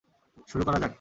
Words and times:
শুরু 0.47 0.63
করা 0.65 0.77
যাক! 0.77 0.89